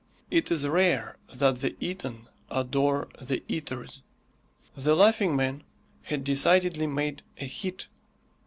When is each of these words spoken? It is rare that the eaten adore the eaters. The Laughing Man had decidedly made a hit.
It 0.31 0.49
is 0.49 0.65
rare 0.67 1.19
that 1.31 1.57
the 1.57 1.75
eaten 1.79 2.27
adore 2.49 3.07
the 3.21 3.43
eaters. 3.47 4.01
The 4.75 4.95
Laughing 4.95 5.35
Man 5.35 5.61
had 6.01 6.23
decidedly 6.23 6.87
made 6.87 7.21
a 7.37 7.45
hit. 7.45 7.85